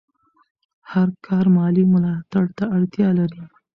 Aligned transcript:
هر 0.91 1.09
کار 1.25 1.45
مالي 1.55 1.83
ملاتړ 1.93 2.45
ته 2.57 2.63
اړتیا 2.75 3.09
لري. 3.19 3.43